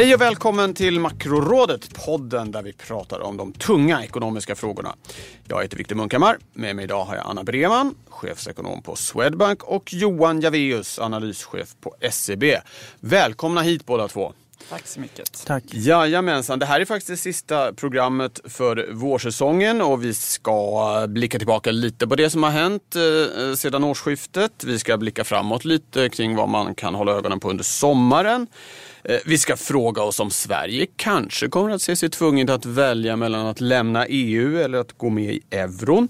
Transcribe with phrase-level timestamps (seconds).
[0.00, 4.94] Hej och välkommen till Makrorådet, podden där vi pratar om de tunga ekonomiska frågorna.
[5.48, 6.38] Jag heter Viktor Munkhammar.
[6.52, 11.94] Med mig idag har jag Anna Breman, chefsekonom på Swedbank och Johan Javeus, analyschef på
[12.10, 12.44] SEB.
[13.00, 14.32] Välkomna hit båda två.
[14.70, 15.46] Tack så mycket.
[15.46, 15.64] Tack.
[15.66, 21.70] Jajamensan, det här är faktiskt det sista programmet för vårsäsongen och vi ska blicka tillbaka
[21.70, 24.64] lite på det som har hänt eh, sedan årsskiftet.
[24.64, 28.46] Vi ska blicka framåt lite kring vad man kan hålla ögonen på under sommaren.
[29.04, 33.16] Eh, vi ska fråga oss om Sverige kanske kommer att se sig tvunget att välja
[33.16, 36.08] mellan att lämna EU eller att gå med i euron.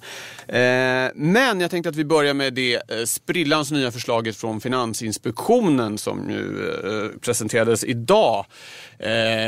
[0.48, 5.98] Eh, men jag tänkte att vi börjar med det eh, sprillans nya förslaget från Finansinspektionen
[5.98, 6.50] som ju
[7.20, 8.46] presenterades idag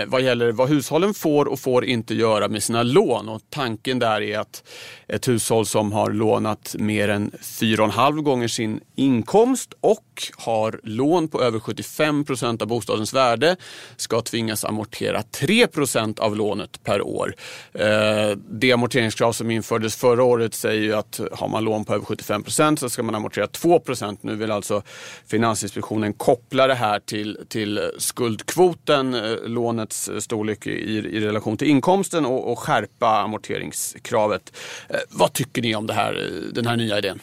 [0.07, 3.29] vad gäller vad hushållen får och får inte göra med sina lån.
[3.29, 4.65] Och tanken där är att
[5.09, 11.43] ett hushåll som har lånat mer än 4,5 gånger sin inkomst och har lån på
[11.43, 13.57] över 75 procent av bostadens värde värde
[13.97, 17.35] ska tvingas amortera 3% av lånet per år.
[17.73, 22.05] Eh, det amorteringskrav som infördes förra året säger ju att har man lån på över
[22.05, 24.83] 75% så ska man amortera 2% Nu vill alltså
[25.27, 32.27] Finansinspektionen koppla det här till, till skuldkvoten, eh, lånets storlek i, i relation till inkomsten
[32.27, 34.53] och, och skärpa amorteringskravet.
[34.89, 37.21] Eh, vad tycker ni om det här, eh, den här nya idén?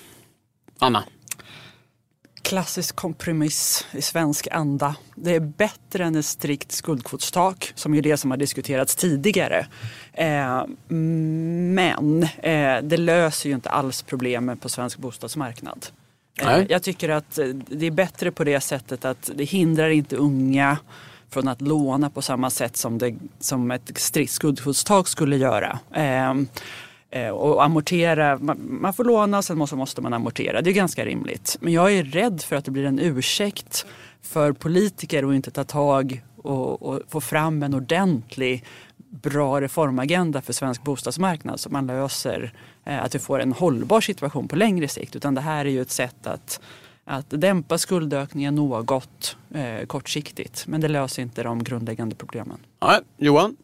[0.79, 1.03] Anna?
[2.43, 4.95] Klassisk kompromiss i svensk anda.
[5.15, 9.67] Det är bättre än ett strikt skuldkvotstak som är det som har diskuterats tidigare.
[10.13, 15.85] Eh, men eh, det löser ju inte alls problemen på svensk bostadsmarknad.
[16.41, 20.15] Eh, jag tycker att eh, det är bättre på det sättet att det hindrar inte
[20.15, 20.77] unga
[21.29, 25.79] från att låna på samma sätt som, det, som ett strikt skuldkvotstak skulle göra.
[27.11, 30.61] Eh, och amortera, man, får låna och sen måste, man amortera.
[30.61, 31.57] Det är ganska rimligt.
[31.59, 33.85] Men jag är rädd för att det blir en ursäkt
[34.21, 38.63] för politiker att inte ta tag och, och få fram en ordentlig
[39.09, 42.53] bra reformagenda för svensk bostadsmarknad så man löser
[42.85, 45.15] eh, att vi får en hållbar situation på längre sikt.
[45.15, 46.61] Utan det här är ju ett sätt att,
[47.05, 50.67] att dämpa skuldökningen något eh, kortsiktigt.
[50.67, 52.57] Men det löser inte de grundläggande problemen.
[52.81, 53.55] Nej, Johan?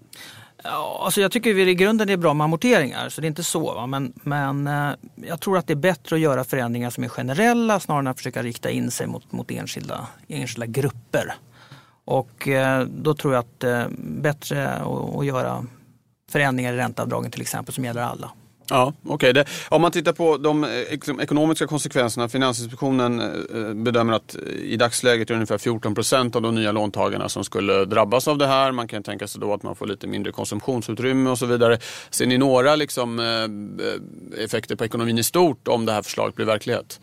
[0.67, 3.43] Ja, alltså jag tycker i grunden det är bra med amorteringar, så det är inte
[3.43, 3.73] så.
[3.73, 3.87] Va?
[3.87, 7.79] Men, men eh, jag tror att det är bättre att göra förändringar som är generella
[7.79, 11.33] snarare än att försöka rikta in sig mot, mot enskilda, enskilda grupper.
[12.05, 15.65] Och eh, då tror jag att det är bättre att, att göra
[16.31, 18.31] förändringar i ränteavdragen till exempel som gäller alla.
[18.69, 19.31] Ja, okej.
[19.31, 19.43] Okay.
[19.69, 22.29] Om man tittar på de eh, liksom, ekonomiska konsekvenserna.
[22.29, 23.25] Finansinspektionen eh,
[23.61, 27.43] eh, bedömer att i dagsläget är det ungefär 14 procent av de nya låntagarna som
[27.43, 28.71] skulle drabbas av det här.
[28.71, 31.79] Man kan tänka sig då att man får lite mindre konsumtionsutrymme och så vidare.
[32.09, 33.19] Ser ni några liksom,
[34.37, 36.99] effekter på ekonomin i stort om det här förslaget blir verklighet?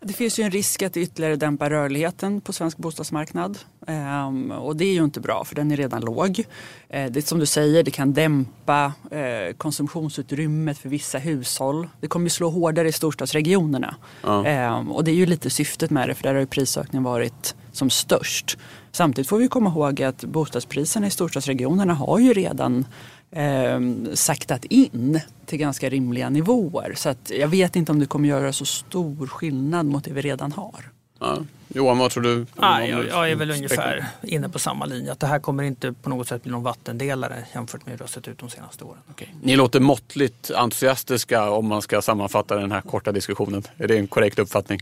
[0.00, 3.58] Det finns ju en risk att ytterligare dämpar rörligheten på svensk bostadsmarknad.
[3.86, 6.44] Ehm, och det är ju inte bra för den är redan låg.
[6.88, 11.88] Ehm, det som du säger, det kan dämpa eh, konsumtionsutrymmet för vissa hushåll.
[12.00, 13.96] Det kommer ju slå hårdare i storstadsregionerna.
[14.22, 14.46] Ja.
[14.46, 17.54] Ehm, och det är ju lite syftet med det för där har ju prisökningen varit
[17.72, 18.58] som störst.
[18.92, 22.86] Samtidigt får vi komma ihåg att bostadspriserna i storstadsregionerna har ju redan
[23.30, 23.80] eh,
[24.14, 26.94] saktat in till ganska rimliga nivåer.
[26.96, 30.20] Så att jag vet inte om det kommer göra så stor skillnad mot det vi
[30.20, 30.84] redan har.
[31.18, 31.38] Ja.
[31.68, 32.46] Johan, vad tror du?
[32.56, 35.12] Ah, jag, jag, är väl ungefär inne på samma linje.
[35.12, 38.04] Att det här kommer inte på något sätt bli någon vattendelare jämfört med hur det
[38.04, 38.98] har sett ut de senaste åren.
[39.10, 39.28] Okay.
[39.42, 43.62] Ni låter måttligt entusiastiska om man ska sammanfatta den här korta diskussionen.
[43.76, 44.80] Är det en korrekt uppfattning?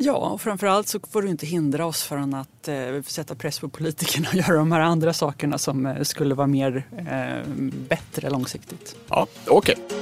[0.00, 3.68] Ja, och framförallt så får du inte hindra oss från att eh, sätta press på
[3.68, 7.52] politikerna och göra de här andra sakerna som eh, skulle vara mer eh,
[7.88, 8.96] bättre långsiktigt.
[9.08, 9.76] Ja, okej.
[9.78, 9.96] Okay.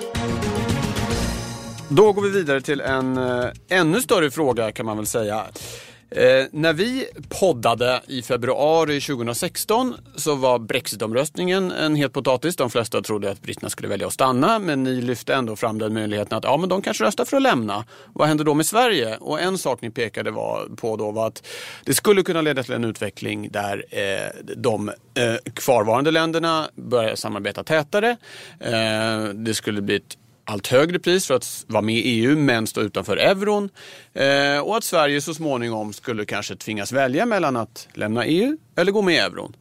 [1.88, 5.44] Då går vi vidare till en eh, ännu större fråga kan man väl säga.
[6.16, 7.06] Eh, när vi
[7.40, 12.56] poddade i februari 2016 så var Brexitomröstningen en het potatis.
[12.56, 15.94] De flesta trodde att britterna skulle välja att stanna men ni lyfte ändå fram den
[15.94, 17.84] möjligheten att ja, men de kanske röstar för att lämna.
[18.12, 19.16] Vad händer då med Sverige?
[19.16, 20.32] Och en sak ni pekade
[20.76, 21.46] på då var att
[21.84, 27.64] det skulle kunna leda till en utveckling där eh, de eh, kvarvarande länderna börjar samarbeta
[27.64, 28.16] tätare.
[28.60, 32.66] Eh, det skulle bli ett allt högre pris för att vara med i EU men
[32.66, 33.68] stå utanför euron.
[34.12, 38.92] Eh, och att Sverige så småningom skulle kanske tvingas välja mellan att lämna EU eller
[38.92, 39.56] gå med i euron.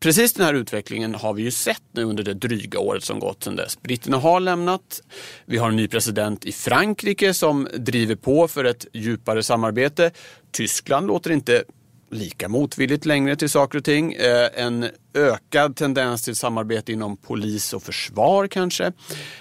[0.00, 3.44] Precis den här utvecklingen har vi ju sett nu under det dryga året som gått
[3.44, 3.82] sedan dess.
[3.82, 5.02] Britterna har lämnat.
[5.46, 10.10] Vi har en ny president i Frankrike som driver på för ett djupare samarbete.
[10.52, 11.64] Tyskland låter inte
[12.10, 14.12] lika motvilligt längre till saker och ting.
[14.12, 18.92] Eh, en ökad tendens till samarbete inom polis och försvar kanske.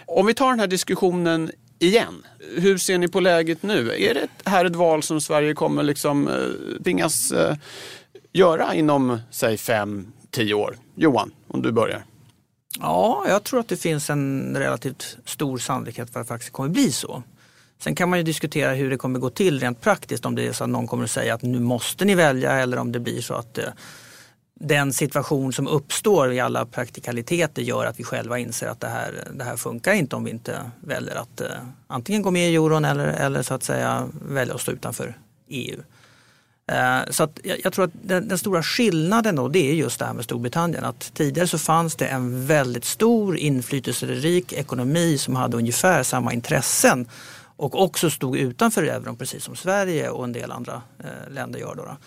[0.06, 2.26] Om vi tar den här diskussionen igen.
[2.58, 3.92] Hur ser ni på läget nu?
[3.98, 7.56] Är det här ett val som Sverige kommer liksom eh, tvingas eh,
[8.34, 10.78] göra inom, säg fem, tio år?
[10.96, 12.06] Johan, om du börjar.
[12.80, 16.70] Ja, jag tror att det finns en relativt stor sannolikhet för att det faktiskt kommer
[16.70, 17.24] bli så.
[17.84, 20.26] Sen kan man ju diskutera hur det kommer gå till rent praktiskt.
[20.26, 22.78] Om det är så att någon kommer att säga att nu måste ni välja eller
[22.78, 23.66] om det blir så att eh,
[24.60, 29.28] den situation som uppstår i alla praktikaliteter gör att vi själva inser att det här,
[29.34, 31.48] det här funkar inte om vi inte väljer att eh,
[31.88, 35.80] antingen gå med i euron eller, eller så att säga välja att stå utanför EU.
[36.72, 40.00] Eh, så att jag, jag tror att den, den, stora skillnaden då det är just
[40.00, 40.86] det här med Storbritannien.
[40.86, 47.08] Att tidigare så fanns det en väldigt stor inflytelserik ekonomi som hade ungefär samma intressen
[47.64, 51.76] och också stod utanför euron precis som Sverige och en del andra eh, länder gör.
[51.76, 51.98] Då, då.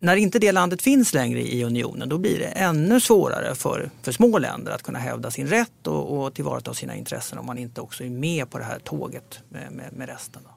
[0.00, 4.12] När inte det landet finns längre i unionen då blir det ännu svårare för, för
[4.12, 7.80] små länder att kunna hävda sin rätt och, och tillvarata sina intressen om man inte
[7.80, 10.42] också är med på det här tåget med, med, med resten.
[10.44, 10.50] Då.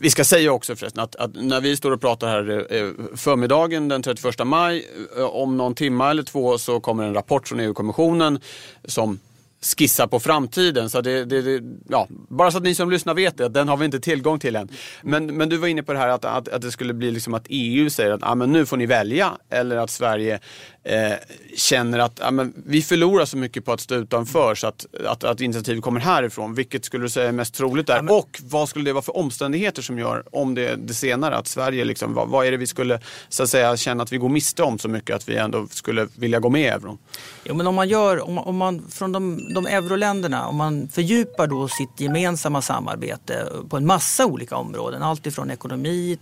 [0.00, 3.88] Vi ska säga också förresten att, att, när vi står och pratar här eh, förmiddagen
[3.88, 4.86] den 31 maj,
[5.16, 8.40] eh, om någon timme eller två så kommer en rapport från EU-kommissionen
[8.84, 9.18] som
[9.60, 10.90] skissa på framtiden.
[10.90, 13.84] Så det, det, ja, bara så att ni som lyssnar vet det, den har vi
[13.84, 14.68] inte tillgång till än.
[15.02, 17.34] Men, men du var inne på det här att, att, att det skulle bli liksom
[17.34, 19.32] att EU säger att ah, men nu får ni välja.
[19.50, 20.40] Eller att Sverige
[20.88, 21.12] eh,
[21.56, 25.24] känner att ah, men vi förlorar så mycket på att stå utanför så att, att,
[25.24, 26.54] att initiativet kommer härifrån.
[26.54, 27.96] Vilket skulle du säga är mest troligt där?
[27.96, 28.14] Ja, men...
[28.14, 31.84] Och vad skulle det vara för omständigheter som gör, om det, det senare, att Sverige,
[31.84, 34.62] liksom, vad, vad är det vi skulle så att säga, känna att vi går miste
[34.62, 36.98] om så mycket att vi ändå skulle vilja gå med i euron?
[37.44, 41.46] Jo, men om man gör, om, om man från de de euroländerna, om man fördjupar
[41.46, 46.18] då sitt gemensamma samarbete på en massa olika områden, allt ifrån ekonomi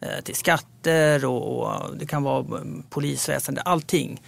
[0.00, 4.22] Eh, till skatter och, det kan vara eh, polisväsende, allting.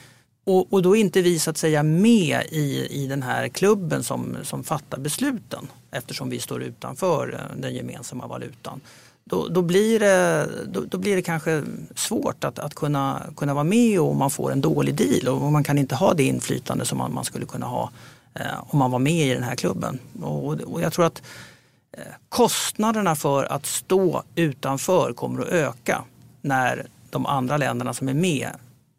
[0.45, 4.03] Och, och då är inte vi så att säga med i, i den här klubben
[4.03, 8.81] som, som fattar besluten eftersom vi står utanför eh, den gemensamma valutan.
[9.25, 11.63] Då, då, blir det, då, då, blir det kanske
[11.95, 15.65] svårt att, att kunna, kunna vara med om man får en dålig deal och man
[15.65, 17.91] kan inte ha det inflytande som man, man skulle kunna ha
[18.35, 19.99] Eh, om man var med i den här klubben.
[20.23, 21.23] Och, jag tror att eh,
[22.29, 26.05] kostnaderna för att stå utanför kommer att öka
[26.43, 28.51] när de andra länderna som är med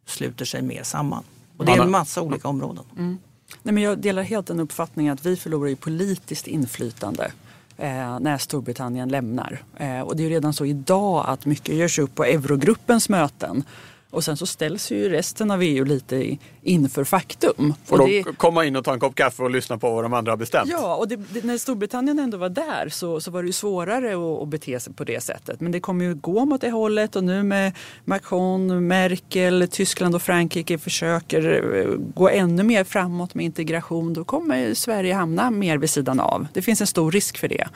[0.05, 1.23] sluter sig mer samman.
[1.57, 2.83] Och det är en massa olika områden.
[2.97, 3.17] Mm.
[3.63, 7.31] Nej, men jag delar helt den uppfattningen att vi förlorar i politiskt inflytande
[7.77, 9.63] eh, när Storbritannien lämnar.
[9.77, 13.63] Eh, och det är redan så idag att mycket görs upp på eurogruppens möten
[14.11, 17.73] och sen så ställs ju resten av EU lite inför faktum.
[17.85, 18.37] Får de det...
[18.37, 20.69] komma in och ta en kopp kaffe och lyssna på vad de andra har bestämt?
[20.71, 24.13] Ja, och det, det, när Storbritannien ändå var där så, så var det ju svårare
[24.13, 25.61] att, att bete sig på det sättet.
[25.61, 27.73] Men det kommer ju gå mot det hållet och nu med
[28.05, 34.13] Macron, Merkel, Tyskland och Frankrike försöker eh, gå ännu mer framåt med integration.
[34.13, 36.47] Då kommer Sverige hamna mer vid sidan av.
[36.53, 37.67] Det finns en stor risk för det.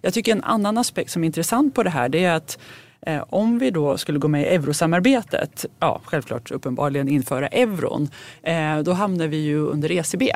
[0.00, 2.58] Jag tycker en annan aspekt som är intressant på det här det är att
[3.06, 8.08] Eh, om vi då skulle gå med i eurosamarbetet, ja självklart uppenbarligen införa euron,
[8.42, 10.32] eh, då hamnar vi ju under ECB.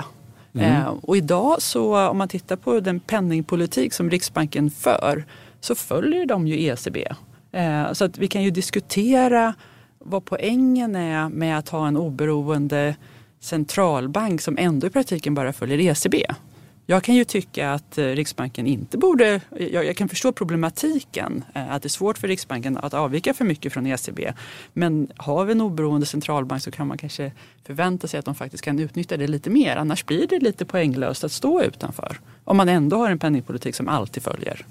[0.54, 0.72] Mm.
[0.72, 5.24] Eh, och idag så om man tittar på den penningpolitik som Riksbanken för
[5.60, 7.14] så följer de ju ECB.
[7.92, 9.54] Så att vi kan ju diskutera
[9.98, 12.96] vad poängen är med att ha en oberoende
[13.40, 16.16] centralbank som ändå i praktiken bara följer ECB.
[16.86, 21.82] Jag kan ju tycka att eh, Riksbanken inte borde, jag, kan förstå problematiken, eh, att
[21.82, 24.32] det är svårt för Riksbanken att avvika för mycket från ECB.
[24.72, 27.32] Men har vi en oberoende centralbank så kan man kanske
[27.66, 29.76] förvänta sig att de faktiskt kan utnyttja det lite mer.
[29.76, 32.20] Annars blir det lite poänglöst att stå utanför.
[32.44, 34.66] Om man ändå har en penningpolitik som alltid följer.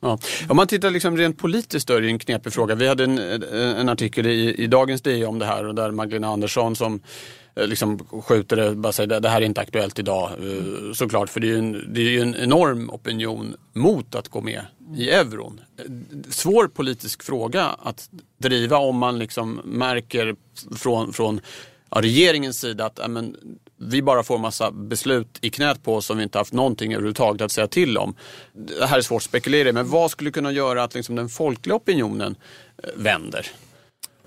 [0.00, 0.18] Ja.
[0.48, 2.74] Om man tittar liksom rent politiskt då är det en knepig fråga.
[2.74, 5.90] Vi hade en, eh, en artikel i, i Dagens DI om det här och där
[5.90, 7.00] Magdalena Andersson som
[7.56, 10.30] Eh, liksom skjuter det, bara säger det här är inte aktuellt idag.
[10.30, 14.28] Eh, såklart, för det är ju en, det är ju en enorm opinion mot att
[14.28, 14.62] gå med
[14.96, 15.60] i euron.
[15.78, 15.84] Eh,
[16.30, 20.36] svår politisk fråga att driva om man liksom märker
[20.76, 21.40] från, från
[21.90, 23.36] ja, regeringens sida att ämen,
[23.76, 27.42] vi bara får massa beslut i knät på oss som vi inte haft någonting överhuvudtaget
[27.42, 28.14] att säga till om.
[28.52, 31.28] Det här är svårt att spekulera i, men vad skulle kunna göra att liksom den
[31.28, 32.36] folkliga opinionen
[32.96, 33.46] vänder?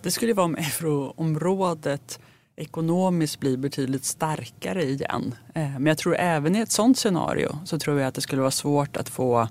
[0.01, 2.19] Det skulle vara om euroområdet
[2.59, 5.35] ekonomiskt blir betydligt starkare igen.
[5.53, 8.41] Eh, men jag tror även i ett sådant scenario så tror jag att det skulle
[8.41, 9.47] vara svårt att få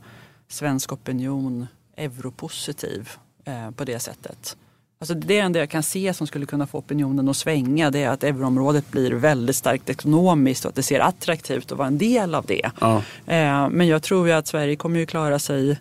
[0.48, 3.10] svensk opinion europositiv
[3.44, 4.56] eh, på det sättet.
[5.00, 8.08] Alltså det enda jag kan se som skulle kunna få opinionen att svänga det är
[8.08, 12.34] att euroområdet blir väldigt starkt ekonomiskt och att det ser attraktivt att vara en del
[12.34, 12.70] av det.
[12.80, 12.96] Ja.
[13.26, 15.78] Eh, men jag tror ju att Sverige kommer ju klara sig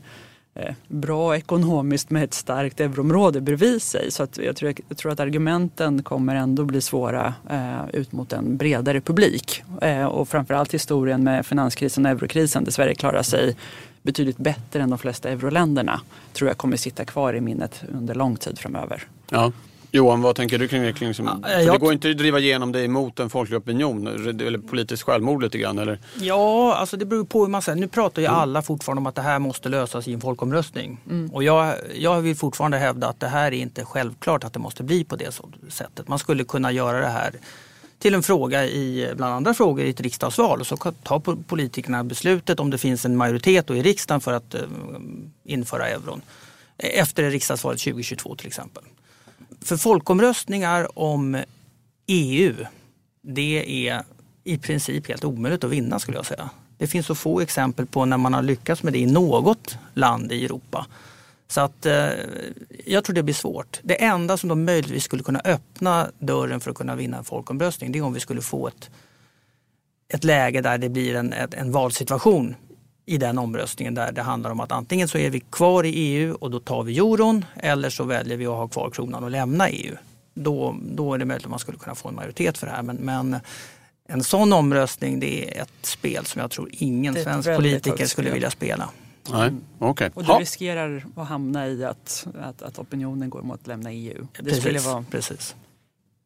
[0.60, 4.12] Eh, bra ekonomiskt med ett starkt euroområde bredvid sig.
[4.12, 8.34] Så att jag, tror, jag tror att argumenten kommer ändå bli svåra eh, ut mot
[8.34, 9.64] en bredare publik.
[9.82, 13.56] Eh, och framförallt historien med finanskrisen och eurokrisen där Sverige klarar sig
[14.02, 16.02] betydligt bättre än de flesta euroländerna
[16.34, 19.04] tror jag kommer sitta kvar i minnet under lång tid framöver.
[19.30, 19.52] Ja.
[19.98, 20.94] Johan, vad tänker du kring det?
[20.94, 21.76] Kring som, ja, jag...
[21.76, 25.58] Det går inte att driva igenom det emot en folklig opinion eller politiskt självmord lite
[25.58, 25.80] grann?
[25.80, 26.00] Eller?
[26.20, 27.80] Ja, alltså det beror på hur man säger.
[27.80, 28.40] Nu pratar ju mm.
[28.40, 30.98] alla fortfarande om att det här måste lösas i en folkomröstning.
[31.10, 31.30] Mm.
[31.34, 34.84] Och jag, jag vill fortfarande hävda att det här är inte självklart att det måste
[34.84, 35.40] bli på det
[35.70, 36.08] sättet.
[36.08, 37.32] Man skulle kunna göra det här
[38.00, 40.60] till en fråga i, bland andra frågor i ett riksdagsval.
[40.60, 44.62] Och så tar politikerna beslutet om det finns en majoritet i riksdagen för att uh,
[45.44, 46.22] införa euron.
[46.78, 48.84] Efter riksdagsvalet 2022 till exempel.
[49.68, 51.44] För folkomröstningar om
[52.08, 52.56] EU,
[53.22, 54.04] det är
[54.44, 56.50] i princip helt omöjligt att vinna skulle jag säga.
[56.78, 60.32] Det finns så få exempel på när man har lyckats med det i något land
[60.32, 60.88] i Europa.
[61.48, 62.10] Så att eh,
[62.86, 63.80] jag tror det blir svårt.
[63.84, 67.92] Det enda som då möjligtvis skulle kunna öppna dörren för att kunna vinna en folkomröstning
[67.92, 68.90] det är om vi skulle få ett,
[70.14, 72.56] ett läge där det blir en, en valsituation
[73.10, 76.38] i den omröstningen där det handlar om att antingen så är vi kvar i EU
[76.40, 79.70] och då tar vi euron eller så väljer vi att ha kvar kronan och lämna
[79.70, 79.96] EU.
[80.34, 82.84] Då, då är det möjligt att man skulle kunna få en majoritet för det här.
[82.84, 83.40] Men, men
[84.08, 88.52] en sån omröstning det är ett spel som jag tror ingen svensk politiker skulle vilja
[88.52, 88.90] spela.
[89.32, 90.10] Nej, okay.
[90.14, 90.40] Och du ha.
[90.40, 94.28] riskerar att hamna i att, att, att opinionen går mot att lämna EU.
[94.38, 95.56] Det precis, skulle vara precis.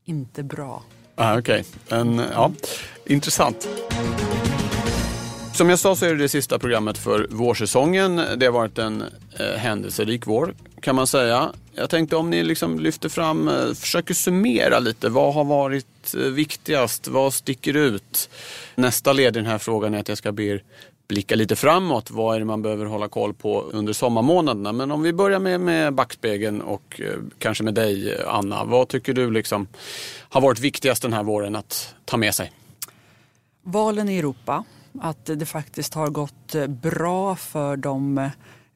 [0.05, 0.83] inte bra.
[1.15, 2.25] Ah, Okej, okay.
[2.33, 2.51] ja,
[3.05, 3.67] intressant.
[5.53, 8.22] Som jag sa så är det det sista programmet för vårsäsongen.
[8.38, 9.03] Det har varit en
[9.39, 11.51] eh, händelserik vår kan man säga.
[11.74, 15.10] Jag tänkte om ni liksom lyfter fram, eh, försöker summera lite.
[15.10, 17.08] Vad har varit eh, viktigast?
[17.08, 18.29] Vad sticker ut?
[18.75, 20.63] Nästa led i den här frågan är att jag ska be er
[21.08, 22.12] blicka lite framåt.
[22.12, 24.72] Vad är det man behöver hålla koll på under sommarmånaderna?
[24.72, 28.63] Men om vi börjar med, med backspegeln och eh, kanske med dig Anna.
[28.63, 29.67] Vad tycker du liksom
[30.29, 32.51] har varit viktigast den här våren att ta med sig?
[33.63, 34.63] Valen i Europa.
[35.00, 38.17] Att det faktiskt har gått eh, bra för de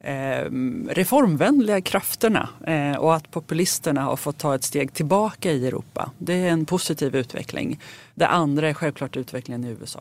[0.00, 0.44] eh,
[0.88, 6.10] reformvänliga krafterna eh, och att populisterna har fått ta ett steg tillbaka i Europa.
[6.18, 7.80] Det är en positiv utveckling.
[8.14, 10.00] Det andra är självklart utvecklingen i USA.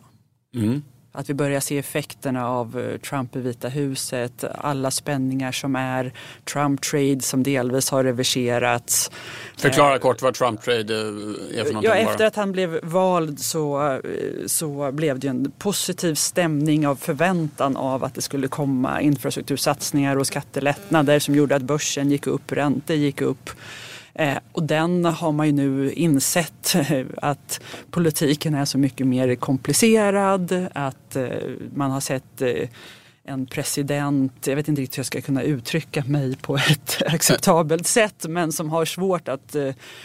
[0.55, 0.81] Mm.
[1.17, 6.13] Att vi börjar se effekterna av eh, Trump i Vita huset, alla spänningar som är,
[6.53, 9.11] Trump trade som delvis har reverserats.
[9.57, 11.83] Förklara eh, kort vad Trump trade är för någonting.
[11.83, 13.99] Ja, efter att han blev vald så, eh,
[14.45, 20.27] så blev det en positiv stämning av förväntan av att det skulle komma infrastruktursatsningar och
[20.27, 23.49] skattelättnader som gjorde att börsen gick upp, räntor gick upp.
[24.15, 27.59] Eh, och den har man ju nu insett eh, att
[27.91, 30.67] politiken är så mycket mer komplicerad.
[30.73, 31.27] Att eh,
[31.73, 32.41] man har sett
[33.27, 37.87] en president, jag vet inte riktigt hur jag ska kunna uttrycka mig på ett acceptabelt
[37.87, 39.55] sätt, men som har svårt att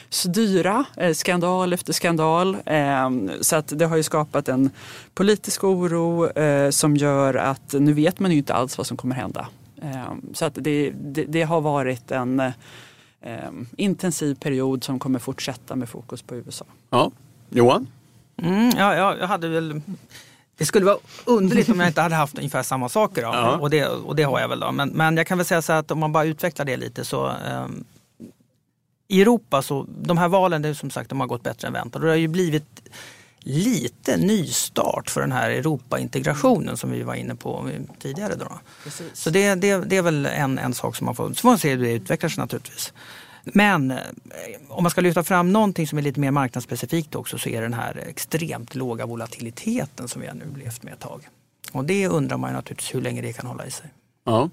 [0.08, 2.56] styra skandal efter skandal.
[2.66, 4.70] Ehm, så att det har ju skapat en
[5.14, 6.28] politisk oro
[6.72, 9.48] som gör att nu vet man ju inte alls vad som kommer hända.
[9.82, 12.52] Ehm, så att det, det, det har varit en
[13.20, 16.64] eh, intensiv period som kommer fortsätta med fokus på USA.
[16.90, 17.10] Ja.
[17.50, 17.86] Johan?
[18.36, 19.80] Mm, ja, jag hade väl
[20.60, 23.22] det skulle vara underligt om jag inte hade haft ungefär samma saker.
[23.22, 23.28] Då.
[23.28, 23.58] Ja.
[23.58, 24.60] Och, det, och det har jag väl.
[24.60, 24.72] Då.
[24.72, 27.28] Men, men jag kan väl säga så att om man bara utvecklar det lite så
[27.28, 27.66] eh,
[29.08, 31.94] i Europa så de här valen, det, som sagt, de har gått bättre än väntat.
[31.94, 32.90] Och det har ju blivit
[33.40, 38.34] lite nystart för den här Europaintegrationen som vi var inne på tidigare.
[38.34, 38.60] Då.
[39.12, 41.58] Så det, det, det, är väl en, en sak som man får, så får man
[41.58, 42.92] se hur det utvecklar sig naturligtvis.
[43.44, 43.96] Men eh,
[44.68, 47.66] om man ska lyfta fram någonting som är lite mer marknadsspecifikt också så är det
[47.66, 51.28] den här extremt låga volatiliteten som vi har nu levt med ett tag.
[51.72, 53.86] Och det undrar man ju naturligtvis hur länge det kan hålla i sig.
[54.24, 54.50] Ja.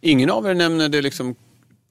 [0.00, 1.34] Ingen av er nämner det liksom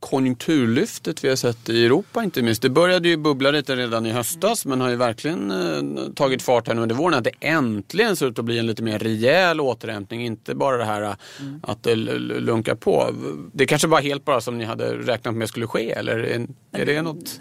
[0.06, 2.62] konjunkturlyftet vi har sett i Europa inte minst.
[2.62, 6.68] Det började ju bubbla lite redan i höstas men har ju verkligen eh, tagit fart
[6.68, 7.14] här nu under våren.
[7.14, 10.26] Att det äntligen ser ut att bli en lite mer rejäl återhämtning.
[10.26, 11.60] Inte bara det här mm.
[11.64, 13.16] att det lunkar på.
[13.54, 16.86] Det kanske var helt bara som ni hade räknat med skulle ske eller är, är
[16.86, 17.40] det något?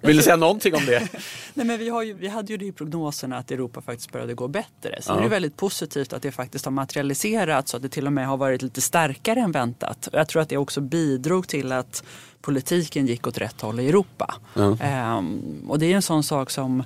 [0.00, 1.08] Vill du säga någonting om det?
[1.54, 4.34] Nej, men vi, har ju, vi hade ju det i prognoserna att Europa faktiskt började
[4.34, 5.02] gå bättre.
[5.02, 5.16] Så ja.
[5.16, 8.26] det är väldigt positivt att det faktiskt har materialiserats så att det till och med
[8.26, 10.08] har varit lite starkare än väntat.
[10.12, 12.03] Jag tror att det också bidrog till att
[12.40, 14.34] politiken gick åt rätt håll i Europa.
[14.54, 14.76] Ja.
[14.80, 16.82] Ehm, och det är en sån sak som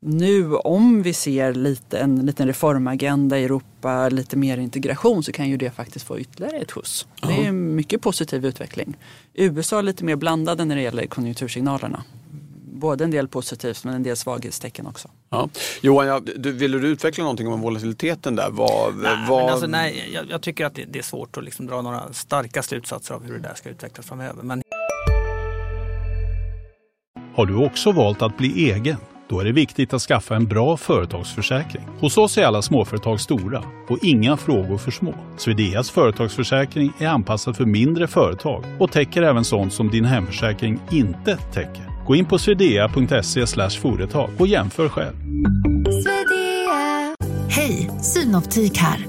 [0.00, 5.48] nu om vi ser lite, en liten reformagenda i Europa, lite mer integration så kan
[5.48, 7.06] ju det faktiskt få ytterligare ett skjuts.
[7.22, 8.96] Det är en mycket positiv utveckling.
[9.34, 12.04] USA är lite mer blandade när det gäller konjunktursignalerna.
[12.76, 15.08] Både en del positivt men en del svaghetstecken också.
[15.30, 15.48] Ja.
[15.80, 18.50] Johan, ja, du, ville du utveckla någonting om volatiliteten där?
[18.50, 21.66] Vad, Nej, men alltså, nej jag, jag tycker att det, det är svårt att liksom
[21.66, 24.42] dra några starka slutsatser av hur det där ska utvecklas framöver.
[24.42, 24.62] Men
[27.34, 28.96] Har du också valt att bli egen?
[29.28, 31.84] Då är det viktigt att skaffa en bra företagsförsäkring.
[32.00, 35.14] Hos oss är alla småföretag stora och inga frågor för små.
[35.36, 41.36] Swedeas företagsförsäkring är anpassad för mindre företag och täcker även sånt som din hemförsäkring inte
[41.36, 41.95] täcker.
[42.06, 43.46] Gå in på swedea.se
[43.80, 45.16] företag och jämför själv.
[47.48, 49.06] Hej, Synoptik här.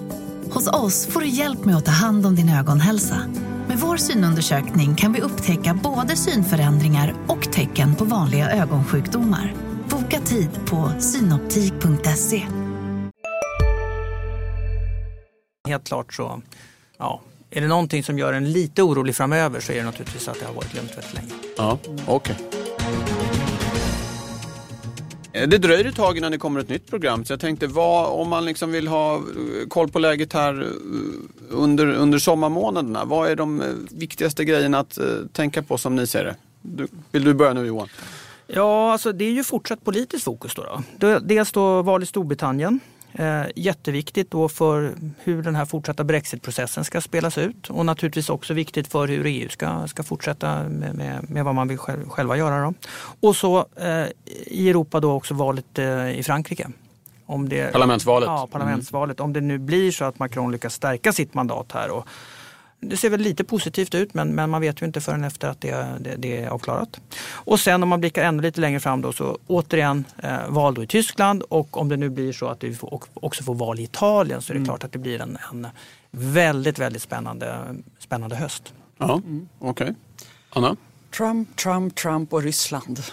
[0.51, 3.17] Hos oss får du hjälp med att ta hand om din ögonhälsa.
[3.67, 9.53] Med vår synundersökning kan vi upptäcka både synförändringar och tecken på vanliga ögonsjukdomar.
[9.89, 12.43] Boka tid på synoptik.se.
[15.67, 16.41] helt klart så,
[16.97, 20.39] ja, är det någonting som gör en lite orolig framöver så är det naturligtvis att
[20.39, 21.31] det har varit lugnt väldigt länge.
[21.57, 21.77] Ja,
[22.07, 22.35] okej.
[22.51, 22.56] Eh,
[25.37, 28.21] Eh, det dröjer ett tag innan det kommer ett nytt program så jag tänkte vad,
[28.21, 29.21] om man liksom vill ha eh,
[29.67, 30.67] koll på läget här eh,
[31.49, 33.05] under, under sommarmånaderna.
[33.05, 34.97] Vad är de viktigaste grejerna att
[35.33, 36.35] tänka på som ni ser det?
[36.61, 37.87] Du, vill du börja nu Johan?
[38.47, 40.81] Ja, alltså det är ju fortsatt politiskt fokus då.
[40.97, 41.19] då.
[41.19, 42.79] Dels då val i Storbritannien.
[43.13, 48.53] Eh, jätteviktigt då för hur den här fortsatta brexitprocessen ska spelas ut och naturligtvis också
[48.53, 52.37] viktigt för hur EU ska, ska fortsätta med, med, med vad man vill själv, själva
[52.37, 52.61] göra.
[52.61, 52.73] Då.
[53.19, 54.05] Och så eh,
[54.45, 56.67] i Europa då också valet eh, i Frankrike.
[57.25, 58.27] Om det, Parlamentsvalet.
[58.27, 59.19] Ja, parlamentsvalet.
[59.19, 61.89] Om det nu blir så att Macron lyckas stärka sitt mandat här.
[61.91, 62.07] Och
[62.79, 65.61] det ser väl lite positivt ut men, men man vet ju inte förrän efter att
[65.61, 66.99] det, det, det är avklarat.
[67.29, 70.83] Och sen om man blickar ännu lite längre fram då så återigen eh, val då
[70.83, 73.83] i Tyskland och om det nu blir så att vi får, också får val i
[73.83, 75.67] Italien så är det klart att det blir en, en
[76.11, 78.73] väldigt, väldigt spännande, spännande höst.
[78.97, 79.21] Ja,
[79.59, 79.95] okej.
[80.49, 80.75] Anna?
[81.17, 83.03] Trump, Trump, Trump och Ryssland.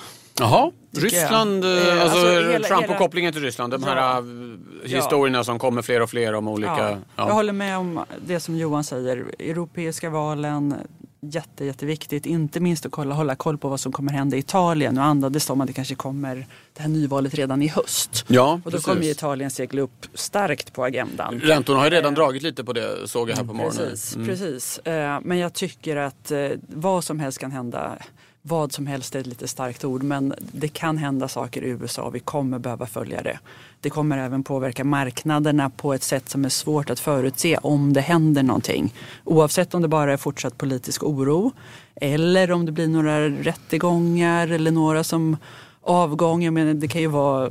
[0.40, 1.02] Jaha, jag.
[1.04, 3.72] Ryssland, eh, Eh, alltså, alltså, Trump hela- och kopplingen till Ryssland.
[3.72, 4.18] De här Ja.
[4.18, 6.70] eh, historierna som kommer fler och fler om olika...
[6.78, 7.26] Ja, Ja.
[7.28, 9.24] Jag håller med om det som Johan säger.
[9.38, 10.74] Europeiska valen,
[11.20, 12.26] jätte, jätteviktigt.
[12.26, 14.94] Inte minst att kolla, hålla koll på vad som kommer hända i Italien.
[14.94, 18.24] Nu andades det om att det kanske kommer det här nyvalet redan i höst.
[18.28, 18.86] Ja, Och då precis.
[18.86, 21.40] kommer ju Italien segla upp starkt på agendan.
[21.40, 23.76] Räntorna har ju redan dragit lite på det såg jag här på morgonen.
[23.90, 24.28] Precis, Mm.
[24.28, 24.78] precis.
[24.78, 27.92] Eh, Men jag tycker att eh, vad som helst kan hända.
[28.46, 32.02] Vad som helst är ett lite starkt ord men det kan hända saker i USA
[32.02, 33.38] och vi kommer behöva följa det.
[33.80, 38.00] Det kommer även påverka marknaderna på ett sätt som är svårt att förutse om det
[38.00, 38.94] händer någonting.
[39.24, 41.52] Oavsett om det bara är fortsatt politisk oro
[41.94, 45.36] eller om det blir några rättegångar eller några som
[45.84, 46.44] avgång.
[46.44, 47.50] Jag menar, det kan ju vara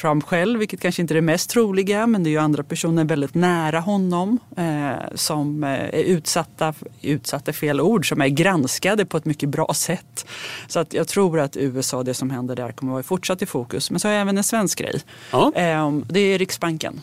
[0.00, 3.04] Trump själv, vilket kanske inte är det mest troliga, men det är ju andra personer
[3.04, 9.16] väldigt nära honom eh, som eh, är utsatta, utsatta fel ord, som är granskade på
[9.16, 10.26] ett mycket bra sätt.
[10.66, 13.46] Så att jag tror att USA, det som händer där, kommer att vara fortsatt i
[13.46, 13.90] fokus.
[13.90, 15.00] Men så har jag även en svensk grej.
[15.32, 15.52] Ja.
[15.54, 17.00] Eh, det är Riksbanken.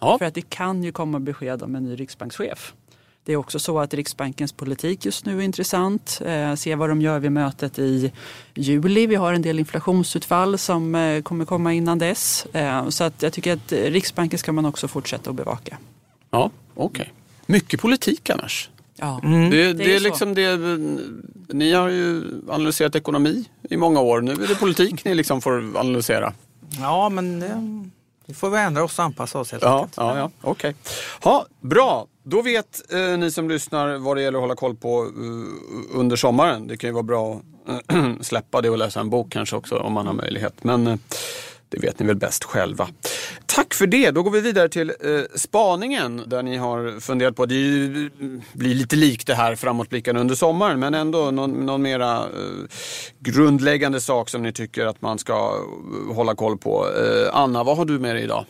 [0.00, 0.18] Ja.
[0.18, 2.74] För att det kan ju komma besked om en ny riksbankschef.
[3.24, 6.20] Det är också så att Riksbankens politik just nu är intressant.
[6.24, 8.12] Eh, se vad de gör vid mötet i
[8.54, 9.06] juli.
[9.06, 12.46] Vi har en del inflationsutfall som eh, kommer komma innan dess.
[12.52, 15.78] Eh, så att jag tycker att Riksbanken ska man också fortsätta att bevaka.
[16.30, 17.12] Ja, okej.
[17.46, 18.70] Mycket politik annars.
[18.96, 19.18] Ja.
[19.22, 19.50] Det, Mm.
[19.50, 20.04] Det det är är så.
[20.04, 20.56] liksom det,
[21.54, 24.20] ni har ju analyserat ekonomi i många år.
[24.20, 26.32] Nu är det politik ni liksom får analysera.
[26.80, 27.46] Ja, men det,
[28.30, 29.96] vi får väl ändra oss och anpassa oss helt Ja, enkelt.
[29.96, 30.30] ja, ja.
[30.42, 30.74] okej.
[31.22, 35.02] Ha, bra, då vet eh, ni som lyssnar vad det gäller att hålla koll på
[35.02, 36.66] eh, under sommaren.
[36.66, 39.76] Det kan ju vara bra att eh, släppa det och läsa en bok kanske också
[39.78, 40.64] om man har möjlighet.
[40.64, 40.96] Men eh,
[41.70, 42.88] det vet ni väl bäst själva.
[43.46, 44.10] Tack för det.
[44.10, 48.10] Då går vi vidare till eh, spaningen där ni har funderat på, det ju, eh,
[48.52, 52.24] blir lite likt det här framåtblickande under sommaren men ändå någon, någon mera eh,
[53.18, 56.86] grundläggande sak som ni tycker att man ska eh, hålla koll på.
[56.86, 58.44] Eh, Anna, vad har du med dig idag?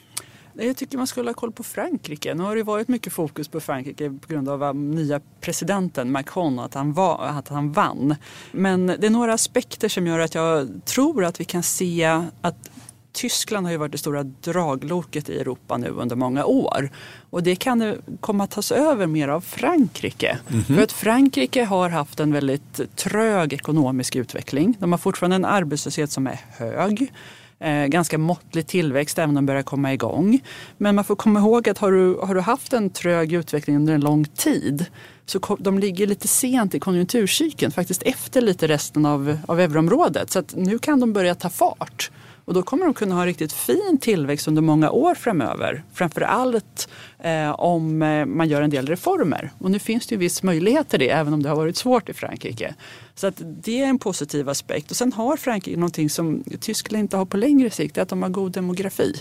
[0.55, 2.35] Jag tycker man ska hålla koll på Frankrike.
[2.35, 6.75] Nu har det varit mycket fokus på Frankrike på grund av nya presidenten Macron att
[6.75, 8.15] han, var, att han vann.
[8.53, 12.05] Men det är några aspekter som gör att jag tror att vi kan se
[12.41, 12.71] att
[13.13, 16.91] Tyskland har ju varit det stora dragloket i Europa nu under många år.
[17.31, 20.39] Och det kan nu komma att tas över mer av Frankrike.
[20.67, 24.77] För att Frankrike har haft en väldigt trög ekonomisk utveckling.
[24.81, 27.13] De har fortfarande en arbetslöshet som är hög.
[27.59, 30.41] Eh, ganska måttlig tillväxt även om den börjar komma igång.
[30.79, 33.95] Men man får komma ihåg att har du, har du haft en trög utveckling under
[33.95, 34.87] en lång tid
[35.27, 40.31] så ko- de ligger lite sent i konjunkturcykeln, faktiskt efter lite resten av, av euroområdet.
[40.31, 42.11] Så att nu kan de börja ta fart.
[42.51, 45.85] Och då kommer de kunna ha riktigt fin tillväxt under många år framöver.
[45.93, 49.51] Framförallt eh, om eh, man gör en del reformer.
[49.59, 52.09] Och nu finns det ju viss möjlighet till det även om det har varit svårt
[52.09, 52.75] i Frankrike.
[53.15, 54.91] Så att det är en positiv aspekt.
[54.91, 58.09] Och sen har Frankrike någonting som Tyskland inte har på längre sikt, det är att
[58.09, 59.15] de har god demografi.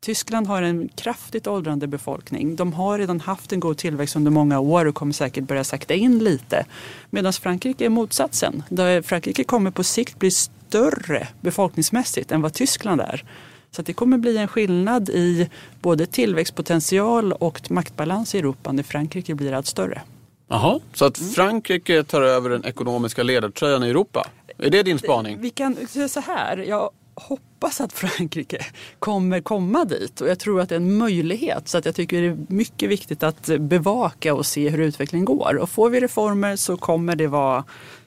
[0.00, 2.56] Tyskland har en kraftigt åldrande befolkning.
[2.56, 5.94] De har redan haft en god tillväxt under många år och kommer säkert börja sakta
[5.94, 6.66] in lite.
[7.10, 8.62] Medan Frankrike är motsatsen.
[9.04, 10.30] Frankrike kommer på sikt bli
[10.74, 13.24] större befolkningsmässigt än vad Tyskland är.
[13.70, 19.34] Så det kommer bli en skillnad i både tillväxtpotential och maktbalans i Europa när Frankrike
[19.34, 20.02] blir allt större.
[20.48, 24.28] Jaha, så att Frankrike tar över den ekonomiska ledartröjan i Europa?
[24.58, 25.40] Är det din spaning?
[25.40, 26.56] Vi kan säga så här.
[26.56, 28.66] Jag hoppas att Frankrike
[28.98, 31.68] kommer komma dit och jag tror att det är en möjlighet.
[31.68, 35.56] Så att jag tycker det är mycket viktigt att bevaka och se hur utvecklingen går.
[35.56, 37.64] Och får vi reformer så kommer det vara,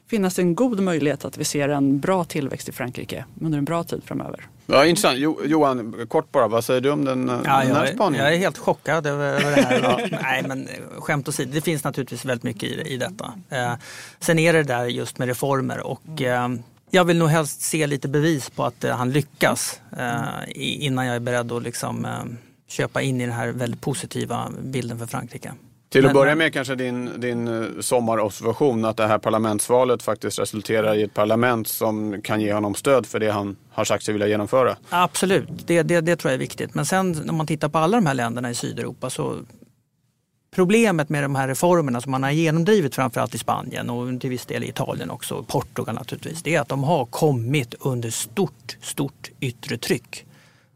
[0.10, 3.84] finnas en god möjlighet att vi ser en bra tillväxt i Frankrike under en bra
[3.84, 4.48] tid framöver.
[4.66, 5.18] Ja, intressant.
[5.18, 8.26] Jo, Johan, kort bara, vad säger du om den, ja, den här spaningen?
[8.26, 10.20] Jag är helt chockad över, över det här.
[10.22, 10.68] Nej, men
[10.98, 13.34] skämt åsido, det finns naturligtvis väldigt mycket i, i detta.
[13.50, 13.74] Eh,
[14.20, 16.50] sen är det där just med reformer och eh,
[16.92, 20.24] jag vill nog helst se lite bevis på att eh, han lyckas eh,
[20.56, 22.24] innan jag är beredd att liksom, eh,
[22.68, 25.54] köpa in i den här väldigt positiva bilden för Frankrike.
[25.90, 31.04] Till att börja med kanske din, din sommarobservation att det här parlamentsvalet faktiskt resulterar i
[31.04, 34.78] ett parlament som kan ge honom stöd för det han har sagt sig vilja genomföra.
[34.90, 36.76] Absolut, det, det, det tror jag är viktigt.
[36.76, 39.36] Men sen när man tittar på alla de här länderna i Sydeuropa så
[40.52, 44.46] Problemet med de här reformerna som man har genomdrivit framförallt i Spanien och till viss
[44.46, 49.32] del i Italien också, Portugal naturligtvis, det är att de har kommit under stort, stort
[49.40, 50.26] yttre tryck.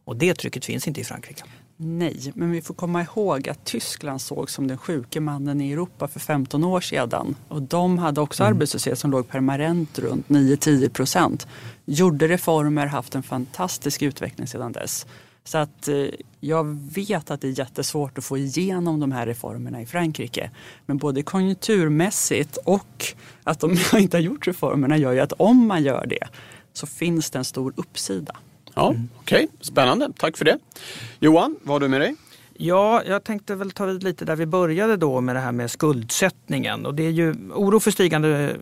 [0.05, 1.43] Och det trycket finns inte i Frankrike.
[1.83, 6.07] Nej, men vi får komma ihåg att Tyskland såg som den sjuke mannen i Europa
[6.07, 7.35] för 15 år sedan.
[7.47, 8.53] Och de hade också mm.
[8.53, 11.47] arbetslöshet som låg permanent runt 9-10 procent.
[11.85, 15.05] Gjorde reformer, haft en fantastisk utveckling sedan dess.
[15.43, 16.05] Så att eh,
[16.39, 16.63] jag
[16.93, 20.51] vet att det är jättesvårt att få igenom de här reformerna i Frankrike.
[20.85, 23.05] Men både konjunkturmässigt och
[23.43, 26.27] att de inte har gjort reformerna gör ju att om man gör det
[26.73, 28.35] så finns det en stor uppsida.
[28.73, 29.47] Ja, Okej, okay.
[29.61, 30.09] spännande.
[30.17, 30.57] Tack för det.
[31.19, 32.15] Johan, vad har du med dig?
[32.63, 35.71] Ja, jag tänkte väl ta vid lite där vi började då med det här med
[35.71, 36.85] skuldsättningen.
[36.85, 38.55] Och det är ju oro för stigande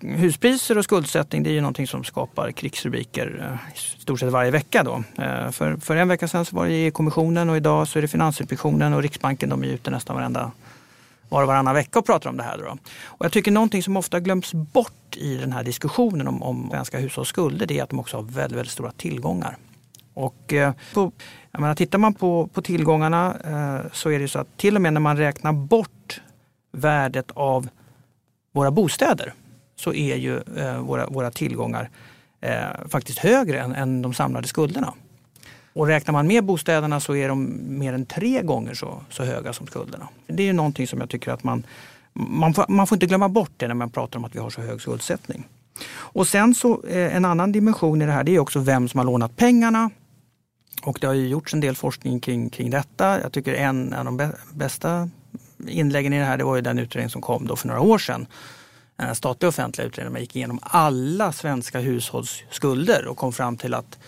[0.00, 1.42] eh, huspriser och skuldsättning.
[1.42, 4.82] Det är ju någonting som skapar krigsrubriker eh, i stort sett varje vecka.
[4.82, 5.04] Då.
[5.22, 8.08] Eh, för, för en vecka sedan så var det EU-kommissionen och idag så är det
[8.08, 9.48] Finansinspektionen och Riksbanken.
[9.48, 10.52] De är ute nästan varenda
[11.28, 12.58] var och varannan vecka och pratar om det här.
[12.58, 12.78] Då.
[13.04, 16.98] Och jag tycker någonting som ofta glöms bort i den här diskussionen om, om svenska
[16.98, 19.56] hushålls skulder det är att de också har väldigt, väldigt stora tillgångar.
[20.14, 21.12] Och eh, på,
[21.50, 24.82] jag menar, tittar man på, på tillgångarna eh, så är det så att till och
[24.82, 26.20] med när man räknar bort
[26.72, 27.68] värdet av
[28.52, 29.34] våra bostäder
[29.76, 31.90] så är ju eh, våra, våra tillgångar
[32.40, 34.94] eh, faktiskt högre än, än de samlade skulderna.
[35.74, 39.52] Och räknar man med bostäderna så är de mer än tre gånger så, så höga
[39.52, 40.08] som skulderna.
[40.26, 41.66] Det är ju någonting som jag tycker att man,
[42.12, 44.50] man får, man får inte glömma bort det när man pratar om att vi har
[44.50, 45.48] så hög skuldsättning.
[45.94, 48.98] Och sen så eh, en annan dimension i det här det är också vem som
[48.98, 49.90] har lånat pengarna
[50.82, 53.20] och det har ju gjorts en del forskning kring, kring detta.
[53.20, 55.10] Jag tycker en av de bästa
[55.68, 57.98] inläggen i det här det var ju den utredning som kom då för några år
[57.98, 58.26] sedan.
[58.96, 63.74] Den statliga offentliga utredningen Man gick igenom alla svenska hushålls skulder och kom fram till
[63.74, 63.98] att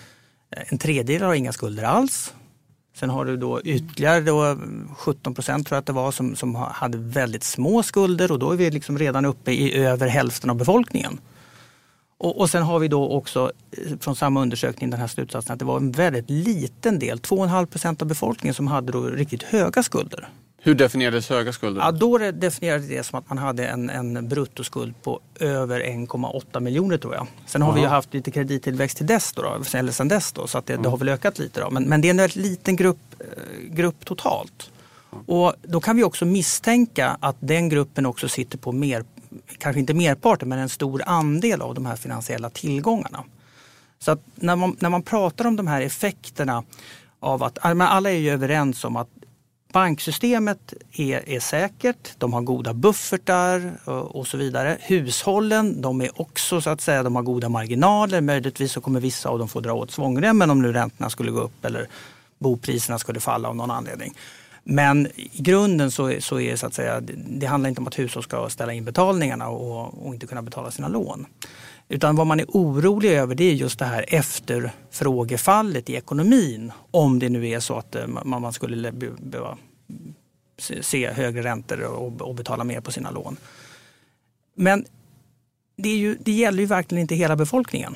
[0.51, 2.35] Eh, en tredjedel har inga skulder alls.
[2.97, 4.59] Sen har du då ytterligare då
[4.97, 8.51] 17 procent tror jag att det var som, som hade väldigt små skulder och då
[8.51, 11.21] är vi liksom redan uppe i över hälften av befolkningen.
[12.19, 15.59] Och, och sen har vi då också eh, från samma undersökning den här slutsatsen att
[15.59, 19.83] det var en väldigt liten del, 2,5 procent av befolkningen som hade då riktigt höga
[19.83, 20.29] skulder.
[20.67, 21.81] Hur definierades höga skulder?
[21.83, 26.99] Ja, då definierades det som att man hade en, en bruttoskuld på över 1,8 miljoner
[26.99, 27.27] tror jag.
[27.47, 27.77] Sen har Aha.
[27.77, 30.67] vi ju haft lite kredittillväxt till dess då, då eller sen dess då, så att
[30.67, 30.83] det, mm.
[30.83, 31.61] det, har väl ökat lite.
[31.61, 31.71] Då.
[31.71, 34.71] Men, men det är en väldigt liten grupp, eh, grupp totalt.
[35.27, 39.05] Och då kan vi också misstänka att den gruppen också sitter på mer
[39.59, 43.25] kanske inte merparten, men en stor andel av de här finansiella tillgångarna.
[43.99, 46.65] Så att när man, när man pratar om de här effekterna
[47.21, 49.09] av att, alla är ju överens om att
[49.77, 54.77] banksystemet är, är säkert, de har goda buffertar och, och, så vidare.
[54.81, 58.21] Hushållen, de är också så att säga, de har goda marginaler.
[58.21, 61.41] Möjligtvis så kommer vissa av dem få dra åt svångremmen om nu räntorna skulle gå
[61.41, 61.89] upp eller
[62.39, 64.15] bopriserna skulle falla av någon anledning.
[64.65, 68.23] Men i grunden så, så är så att säga, det handlar inte om att hushåll
[68.23, 71.27] ska ställa in betalningarna och, och inte kunna betala sina lån.
[71.89, 76.73] Utan vad man är orolig över det är just det här efterfrågefallet i ekonomin.
[76.91, 79.59] Om det nu är så att eh, man skulle behöva
[80.59, 83.37] se högre räntor och, och betala mer på sina lån.
[84.55, 84.85] Men
[85.77, 87.95] det, ju, det, gäller ju verkligen inte hela befolkningen.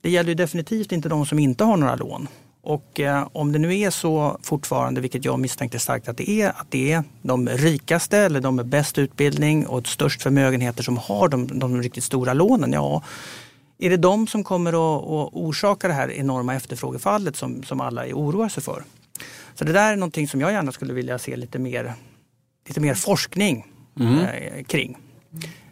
[0.00, 2.28] Det gäller ju definitivt inte de som inte har några lån.
[2.60, 6.48] Och eh, om det nu är så fortfarande, vilket jag misstänkte starkt att det är,
[6.48, 11.28] att det är de rikaste eller de med bäst utbildning och störst förmögenheter som har
[11.28, 12.72] de, de riktigt stora lånen.
[12.72, 13.02] Ja,
[13.78, 18.04] är det de som kommer att, att orsaka det här enorma efterfrågefallet som, som alla
[18.04, 18.84] oroar sig för?
[19.54, 21.94] Så det där är någonting som jag gärna skulle vilja se lite mer,
[22.68, 23.66] lite mer forskning
[24.00, 24.18] mm.
[24.18, 24.98] eh, kring.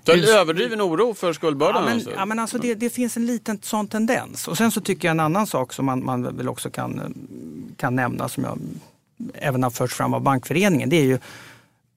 [0.07, 1.83] Så en överdriven oro för skuldbördan?
[1.83, 2.11] Ja, men, alltså.
[2.11, 4.49] ja, men alltså det, det, finns en liten sån tendens.
[4.49, 7.15] Och sen så tycker jag en annan sak som man, man väl också kan,
[7.77, 8.59] kan nämna som jag
[9.35, 10.89] även har förts fram av Bankföreningen.
[10.89, 11.19] Det är ju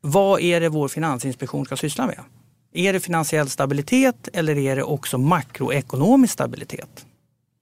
[0.02, 2.20] vad är det vår finansinspektion ska syssla med?
[2.74, 7.06] Är det finansiell stabilitet eller är det också makroekonomisk stabilitet?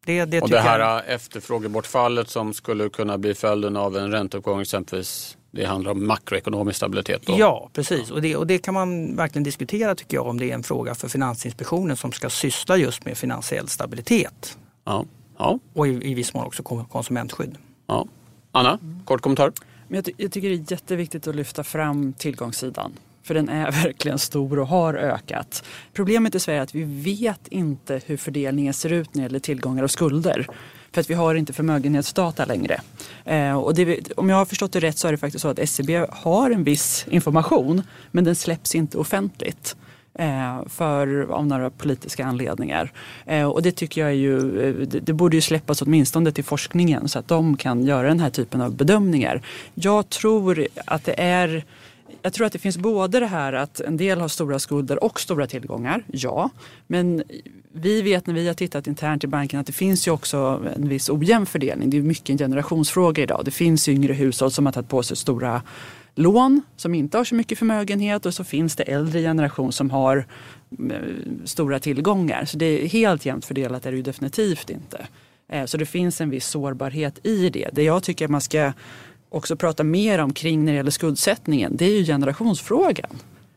[0.06, 1.02] Det, det och det här jag...
[1.08, 7.22] efterfrågebortfallet som skulle kunna bli följden av en ränteuppgång exempelvis det handlar om makroekonomisk stabilitet.
[7.26, 7.36] Då.
[7.38, 8.12] Ja, precis.
[8.12, 10.96] Och det, och det kan man verkligen diskutera tycker jag om det är en fråga
[10.96, 14.58] för Finansinspektionen som ska syssla just med finansiell stabilitet.
[14.84, 15.06] Ja.
[15.38, 15.60] Ja.
[15.74, 17.58] Och i, i viss mån också konsumentskydd.
[17.88, 18.08] Ja.
[18.52, 19.52] Anna, kort kommentar.
[19.88, 22.94] Men jag, jag tycker det är jätteviktigt att lyfta fram tillgångssidan.
[23.24, 25.64] För den är verkligen stor och har ökat.
[25.94, 29.40] Problemet i Sverige är att vi vet inte hur fördelningen ser ut när det gäller
[29.40, 30.48] tillgångar och skulder.
[30.92, 32.82] För att vi har inte förmögenhetsdata längre.
[33.26, 35.60] Eh, och det, om jag har förstått det rätt så är det faktiskt så att
[35.60, 37.82] SCB har en viss information
[38.12, 39.76] men den släpps inte offentligt.
[40.20, 42.92] Eh, för, av några politiska anledningar.
[43.26, 46.44] Eh, och det tycker jag är ju, eh, det, det, borde ju släppas åtminstone till
[46.44, 49.42] forskningen så att de kan göra den här typen av bedömningar.
[49.74, 51.66] Jag tror att det är
[52.22, 55.20] jag tror att det finns både det här att en del har stora skulder och
[55.20, 56.50] stora tillgångar, ja.
[56.88, 57.24] Men
[57.74, 60.90] vi vet när vi har tittat internt i banken att det finns ju också en
[60.90, 61.90] viss ojämn fördelning.
[61.90, 63.42] Det är mycket en generationsfråga idag.
[63.46, 65.62] Det finns yngre hushåll som har tagit på sig stora
[66.16, 70.26] lån som inte har så mycket förmögenhet och så finns det äldre generation som har
[70.80, 72.46] mm, stora tillgångar.
[72.46, 75.08] Så det är helt jämnt fördelat är det ju definitivt inte.
[75.50, 77.70] Eh, så det finns en viss sårbarhet i det.
[77.74, 78.74] Det jag tycker man ska
[79.34, 83.10] också prata mer om kring när det gäller skuldsättningen, det är ju generationsfrågan.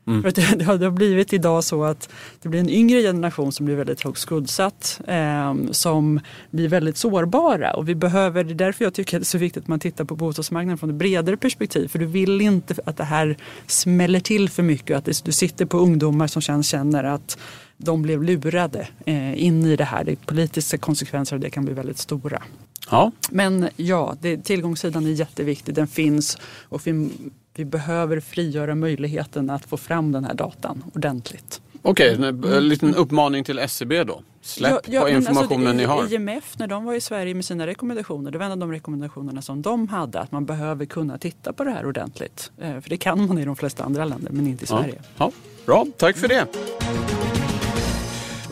[0.07, 0.23] Mm.
[0.23, 2.09] För det, det, har blivit idag så att
[2.43, 5.01] det blir en yngre generation som blir väldigt högt skuldsatt.
[5.07, 7.73] Eh, som blir väldigt sårbara.
[7.73, 9.81] Och vi behöver, det är därför jag tycker att det är så viktigt att man
[9.81, 11.89] tittar på bostadsmarknaden från ett bredare perspektiv.
[11.89, 13.37] För du vill inte att det här
[13.67, 14.97] smäller till för mycket.
[14.97, 17.39] Att det, du sitter på ungdomar som känner, känner att
[17.77, 20.05] de blev lurade eh, in i det här.
[20.05, 22.43] De politiska konsekvenser av det kan bli väldigt stora.
[22.91, 23.12] Ja.
[23.31, 25.75] Men ja, det, tillgångssidan är jätteviktig.
[25.75, 27.11] Den finns och vi,
[27.55, 31.61] vi behöver frigöra möjligheten att få fram den här datan ordentligt.
[31.83, 32.65] Okej, okay, en mm.
[32.65, 34.23] liten uppmaning till SCB e då.
[34.41, 36.12] Släpp ja, ja, på alltså, informationen alltså, ni har.
[36.12, 39.43] IMF, när de var i Sverige med sina rekommendationer, det var en av de rekommendationerna
[39.43, 42.51] som de hade, att man behöver kunna titta på det här ordentligt.
[42.59, 44.95] Eh, för det kan man i de flesta andra länder, men inte i Sverige.
[44.99, 45.33] Ja, ja.
[45.67, 46.47] Bra, tack för det.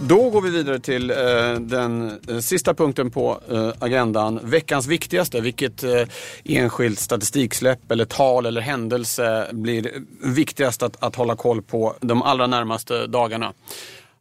[0.08, 1.16] Då går vi vidare till eh,
[1.60, 4.40] den eh, sista punkten på eh, agendan.
[4.42, 5.40] Veckans viktigaste.
[5.40, 6.02] Vilket eh,
[6.44, 9.92] enskilt statistiksläpp eller tal eller händelse blir
[10.34, 13.52] viktigast att, att hålla koll på de allra närmaste dagarna?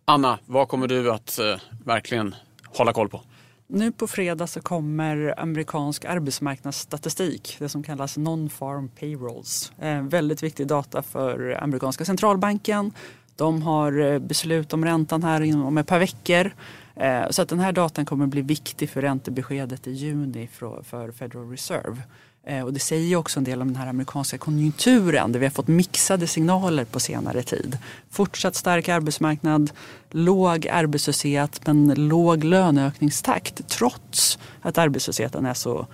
[0.05, 3.21] Anna, vad kommer du att eh, verkligen hålla koll på?
[3.67, 9.71] Nu på fredag så kommer amerikansk arbetsmarknadsstatistik, det som kallas non-farm payrolls.
[9.81, 12.91] Eh, väldigt viktig data för amerikanska centralbanken
[13.35, 16.51] de har eh, beslut om räntan här inom ett par veckor.
[16.95, 20.49] Eh, så att den här datan kommer bli viktig för räntebeskedet i juni
[20.83, 21.97] för Federal Reserve.
[22.45, 25.51] Eh, och det säger också en del om den här amerikanska konjunkturen där vi har
[25.51, 27.77] fått mixade signaler på senare tid.
[28.09, 29.71] Fortsatt stark arbetsmarknad,
[30.11, 35.87] låg arbetslöshet men låg löneökningstakt trots att arbetslösheten är så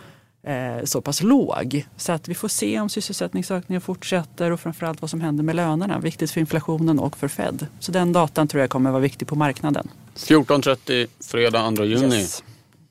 [0.43, 1.85] eh, så pass låg.
[1.97, 5.99] Så att vi får se om sysselsättningsökningen fortsätter och framförallt vad som händer med lönerna.
[5.99, 7.67] Viktigt för inflationen och för Fed.
[7.79, 9.89] Så den datan tror jag kommer vara viktig på marknaden.
[10.15, 12.43] 14.30 fredag 2 juni yes.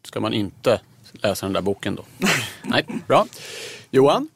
[0.03, 0.81] ska man inte
[1.13, 2.05] läsa den där boken då.
[2.63, 3.27] Nej, bra.
[3.91, 4.29] Johan?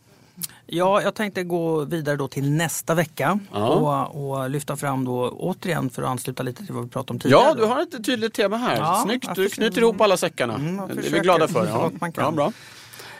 [0.66, 5.90] Ja, jag tänkte gå vidare då till nästa vecka och, och, lyfta fram då återigen
[5.90, 7.42] för att ansluta lite till vad vi pratade om tidigare.
[7.42, 8.76] Ja, du har ett tydligt tema här.
[8.76, 10.54] Ja, Snyggt, du knyter ihop alla säckarna.
[10.54, 11.66] Mm, det är vi glada för.
[11.66, 11.90] Ja.
[12.16, 12.52] Ja, bra.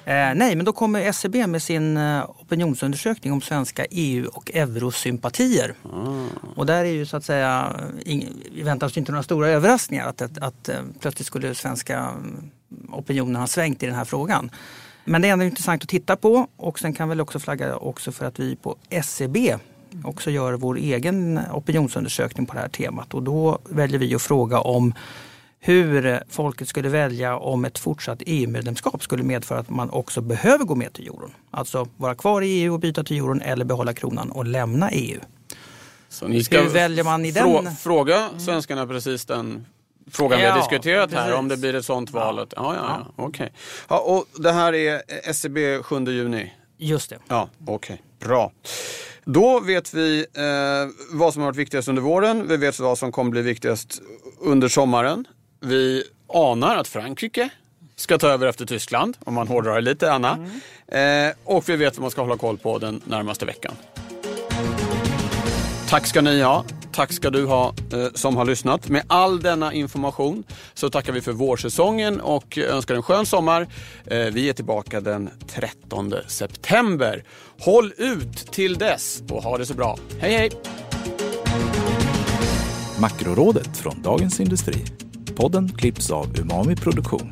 [0.04, 4.50] Eh, nej, men då kommer SCB e med sin eh, opinionsundersökning om svenska EU och
[4.54, 5.74] eurosympatier.
[5.92, 6.28] Mm.
[6.56, 10.08] Och där är ju så att säga, ing, vi väntar oss inte några stora överraskningar
[10.08, 12.50] att, att, att eh, plötsligt skulle svenska mm,
[12.92, 14.50] opinionen ha svängt i den här frågan.
[15.04, 18.12] Men det är ändå intressant att titta på och sen kan väl också flagga också
[18.12, 19.58] för att vi på SCB e
[20.04, 24.60] också gör vår egen opinionsundersökning på det här temat och då väljer vi att fråga
[24.60, 24.94] om
[25.64, 30.74] hur folket skulle välja om ett fortsatt EU-medlemskap skulle medföra att man också behöver gå
[30.74, 31.34] med till euron.
[31.50, 35.20] Alltså vara kvar i EU och byta till euron eller behålla kronan och lämna EU.
[36.08, 37.76] Så ni ska Hur väljer man i den?
[37.76, 39.66] Fråga svenskarna precis den
[40.10, 41.38] frågan vi har Ja, diskuterat här, precis.
[41.38, 42.52] om det blir ett sånt valet.
[42.56, 43.24] Ja, ja, ja.
[43.24, 43.52] okej.
[43.88, 46.52] Ja, och det här är SCB 7 juni?
[46.78, 47.18] Just det.
[47.28, 48.02] Ja, okej.
[48.20, 48.52] Bra.
[49.24, 52.48] Då vet vi eh, vad som har varit viktigast under våren.
[52.48, 54.02] Vi vet vad som kommer bli viktigast
[54.40, 55.24] under sommaren.
[55.64, 57.48] Vi anar att Frankrike
[57.96, 60.38] ska ta över efter Tyskland, om man hårdrar det lite, Anna.
[60.88, 63.74] Eh, och vi vet vad man ska hålla koll på den närmaste veckan.
[65.88, 66.64] Tack ska ni ha.
[66.92, 68.88] Tack ska du ha eh, som har lyssnat.
[68.88, 70.44] Med all denna information
[70.74, 73.68] så tackar vi för vårsäsongen och önskar en skön sommar.
[74.06, 77.24] Eh, vi är tillbaka den 13 september.
[77.60, 79.98] Håll ut till dess och ha det så bra.
[80.20, 80.50] Hej hej!
[83.00, 85.01] Makrorådet från Dagens Industri.
[85.36, 87.30] Podden klipps av Umami Produktion.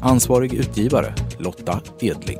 [0.00, 2.38] Ansvarig utgivare Lotta Edling.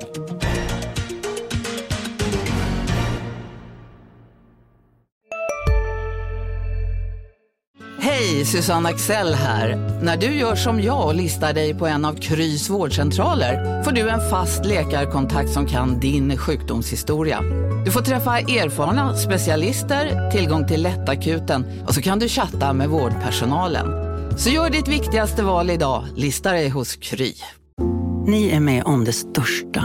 [8.01, 9.77] Hej, Susanne Axel här.
[10.03, 14.09] När du gör som jag och listar dig på en av Krys vårdcentraler får du
[14.09, 17.41] en fast läkarkontakt som kan din sjukdomshistoria.
[17.85, 24.10] Du får träffa erfarna specialister, tillgång till lättakuten och så kan du chatta med vårdpersonalen.
[24.41, 27.33] Så gör ditt viktigaste val idag, Lista dig hos Kry.
[28.27, 29.85] Ni är med om det största.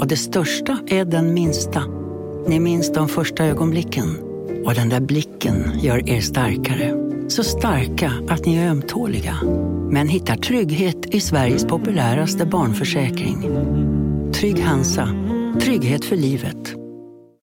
[0.00, 1.82] Och det största är den minsta.
[2.48, 4.18] Ni minns de första ögonblicken.
[4.64, 6.94] Och den där blicken gör er starkare.
[7.28, 9.36] Så starka att ni är ömtåliga.
[9.90, 13.42] Men hittar trygghet i Sveriges populäraste barnförsäkring.
[14.32, 15.08] Trygg Hansa.
[15.60, 16.83] Trygghet för livet.